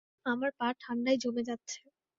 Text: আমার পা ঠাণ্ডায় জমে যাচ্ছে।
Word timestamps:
আমার 0.25 0.51
পা 0.59 0.67
ঠাণ্ডায় 0.81 1.17
জমে 1.17 1.43
যাচ্ছে। 1.49 1.79